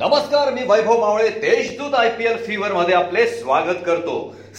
[0.00, 4.14] नमस्कार मी Vaibhav Mawale Deshdoot I P L fever मध्ये आपले स्वागत करतो.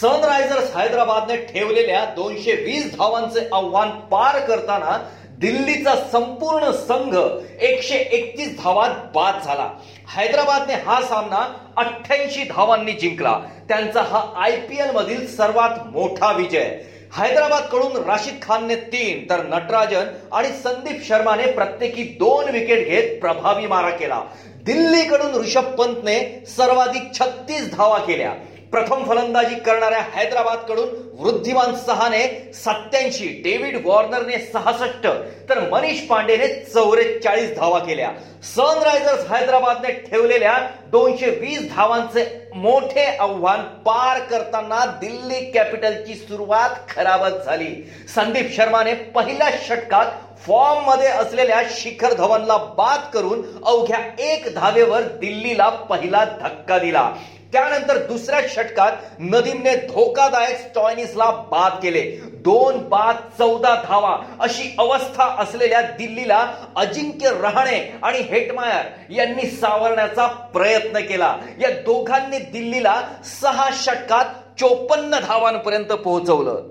[0.00, 4.96] सनरायझर्स हैदराबादने ठेवलेल्या दोनशे वीस धावांचे आव्हान पार करताना
[5.40, 9.68] दिल्लीचा संपूर्ण संघ एकशे एकतीस धावात बाद झाला.
[10.14, 13.38] हैदराबादने हा सामना अठ्ठ्याऐंशी धावांनी जिंकला.
[13.68, 16.78] त्यांचा हा आय पी एल मधील सर्वात मोठा विजय.
[17.16, 23.90] हैदराबादकडून राशिद खानने तीन तर नटराजन आणि संदीप शर्माने प्रत्येकी दोन विकेट घेत प्रभावी मारा
[23.90, 24.20] केला.
[24.66, 28.34] दिल्लीकडून ऋषभ पंतने सर्वाधिक छत्तीस धावा केल्या.
[28.72, 32.22] प्रथम फलंदाजी करणाऱ्या हैदराबादकडून वृद्धिमान सहाने
[32.54, 35.06] सत्याऐंशी डेव्हिड वॉर्नरने सहासष्ट
[35.48, 38.10] तर मनीष पांडेने चौवेचाळीस धावा केल्या.
[38.44, 40.56] सनरायझर्स हैदराबादने ठेवलेल्या
[40.90, 47.74] दोनशे वीस धावांचे मोठे आव्हान पार करताना दिल्ली कॅपिटलची सुरुवात खराबच झाली.
[48.14, 50.12] संदीप शर्माने पहिल्या षटकात
[50.46, 57.10] फॉर्ममध्ये असलेल्या शिखर धवनला बाद करून अवघ्या एक धावेवर दिल्लीला पहिला धक्का दिला.
[57.52, 62.00] त्यानंतर दुसऱ्या षटकात नदीमने धोकादायक स्टॉयनिसला बाद केले.
[62.44, 70.98] दोन बाद चौदा धावा अशी अवस्था असलेल्या दिल्लीला अजिंक्य रहाणे आणि हेटमायर यांनी सावरण्याचा प्रयत्न
[70.98, 71.34] केला.
[71.60, 73.00] या दोघांनी दिल्लीला
[73.42, 74.24] सहा षटकात
[74.60, 76.66] चोपन्न धावांपर्यंत पोहोचवलं.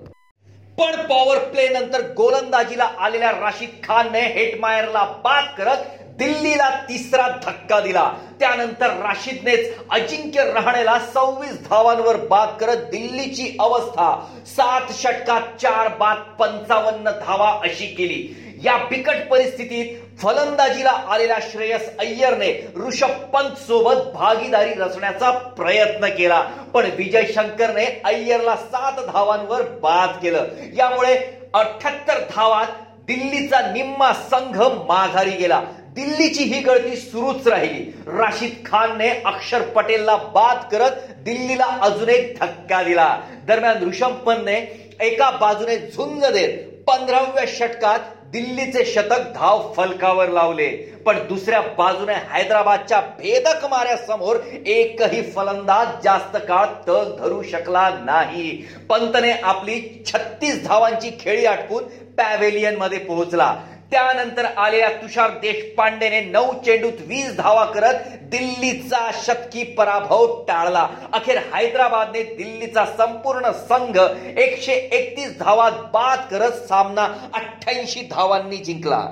[0.77, 8.11] पण पॉवर प्ले नंतर गोलंदाजीला आलेल्या राशिद खानने हेटमायरला बाद करत दिल्लीला तिसरा धक्का दिला.
[8.39, 14.27] त्यानंतर राशिदनेच अजिंक्य रहाणेला सव्वीस धावांवर बाद करत दिल्लीची अवस्था.
[14.47, 18.43] सात षटकात चार बाद पंचावन्न धावा अशी केली.
[18.63, 26.41] या बिकट परिस्थितीत फलंदाजीला आलेल्या श्रेयस अय्यरने ऋषभ पंत सोबत भागीदारी रचण्याचा प्रयत्न केला.
[26.73, 30.45] पण विजय शंकरने अय्यरला सात धावांवर बाद केलं.
[30.75, 31.15] यामुळे
[31.53, 32.65] अठ्याहत्तर धावात
[33.07, 35.61] दिल्लीचा निम्मा संघ माघारी गेला.
[35.97, 37.83] दिल्लीची ही गळती सुरूच राहिली.
[38.07, 43.07] राशिद खानने अक्षर पटेलला बाद करत दिल्लीला अजून एक धक्का दिला.
[43.47, 44.55] दरम्यान ऋषभ पंतने
[45.01, 47.99] एका बाजूने झुंज देत पंधराव्या षटकात
[48.31, 50.67] दिल्लीचे शतक धाव फलकावर लावले.
[51.05, 58.51] पण दुसऱ्या बाजूने हैदराबादच्या भेदक माऱ्यासमोर एकही फलंदाज जास्त काळ तग धरू शकला नाही.
[58.89, 61.83] पंतने आपली छत्तीस धावांची खेळी आटपून
[62.17, 63.53] पॅव्हेलियनमध्ये पोहोचला.
[63.91, 70.87] त्यानंतर आलेल्या तुषार देशपांडेने नऊ चेंडूत वीस धावा करत दिल्लीचा शतकी पराभव टाळला.
[71.13, 73.97] अखेर हैदराबादने दिल्लीचा संपूर्ण संघ
[74.37, 79.05] एकशे एकतीस धावात बाद करत सामना अठ्ठ्याऐंशी धावांनी जिंकला.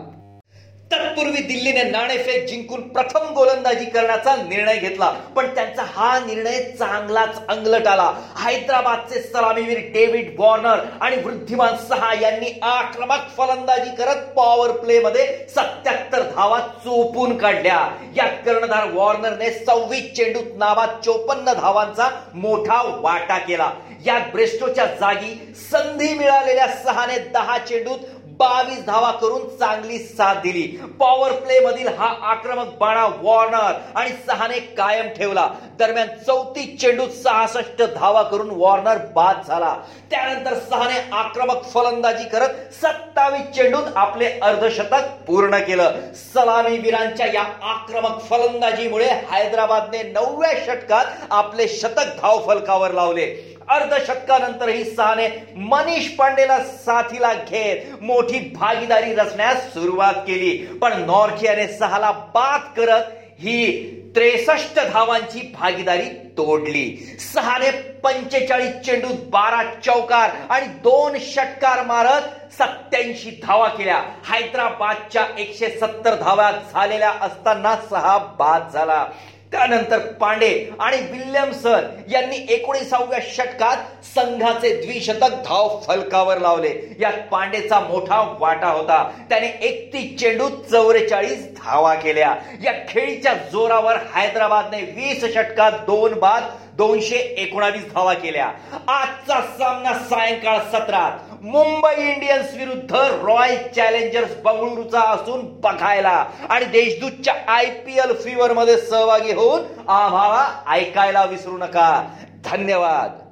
[0.91, 5.09] तत्पूर्वी दिल्लीने नाणेफेक जिंकून प्रथम गोलंदाजी करण्याचा निर्णय घेतला.
[5.35, 8.11] पण त्यांचा हा निर्णय चांगलाच अंगलट आला.
[8.37, 16.29] हैदराबादचे सलामीवीर डेव्हिड वॉर्नर आणि वृद्धिमान सहा यांनी आक्रमक फलंदाजी करत पॉवर प्ले मध्ये सत्याहत्तर
[16.35, 17.79] धावा चोपून काढल्या.
[18.15, 23.71] यात कर्णधार वॉर्नरने सव्वीस चेंडूत नावात चोपन्न धावांचा मोठा वाटा केला.
[24.05, 27.99] यात ब्रेस्टोच्या जागी संधी मिळालेल्या सहाने दहा चेंडूत
[28.37, 30.61] बावीस धावा करून चांगली साथ दिली.
[30.99, 35.47] पॉवर प्ले मधील हा आक्रमक बाणा वॉर्नर आणि सहाने कायम ठेवला.
[35.79, 39.73] दरम्यान चौतीस चेंडूत सहासष्ट धावा करून वॉर्नर बाद झाला.
[40.11, 46.01] त्यानंतर सहाने आक्रमक फलंदाजी करत सत्तावीस चेंडूत आपले अर्धशतक पूर्ण केलं.
[46.15, 53.25] सलामी वीरांच्या या आक्रमक फलंदाजीमुळे हैदराबादने नवव्या षटकात आपले शतक धाव फलकावर लावले.
[53.69, 60.55] अर्धशतकानंतरही सहाने मनीष पांडेला साथीला घेत मोठी भागीदारी रचण्यास सुरुवात केली.
[60.81, 67.17] पण नॉर्थियाने सहाला बाद करत ही त्रेसष्ट धावांची भागीदारी तोडली.
[67.33, 67.71] सहाने
[68.03, 74.01] पंचेचाळीस चेंडूत बारा चौकार आणि दोन षटकार मारत सत्याऐंशी धावा केल्या.
[74.29, 79.05] हैदराबादच्या एकशे सत्तर धाव्यात झालेल्या असताना सहा बाद झाला.
[79.51, 86.95] त्यानंतर पांडे आणि विल्यमसन यांनी एकोणीसाव्या षटकात संघाचे द्विशतक धाव फलकावर लावले.
[86.99, 89.03] यात पांडेचा मोठा वाटा होता.
[89.29, 92.35] त्याने एकतीस चेंडू चौवेचाळीस धावा केल्या.
[92.63, 96.43] या खेळीच्या जोरावर हैदराबादने वीस षटकात दोन बाद
[96.77, 98.51] दोनशे एकोणावीस धावा केल्या.
[98.87, 101.43] आजचा सामना सायंकाळ सत्रात.
[101.43, 106.25] मुंबई इंडियन्स विरुद्ध रॉयल चॅलेंजर्स बंगळुरूचा असून बघायला.
[106.49, 112.03] आणि देशदूतच्या आय पी एल फीवर मध्ये सहभागी होऊन आम्हाला ऐकायला विसरू नका.
[112.45, 113.24] धन्यवाद.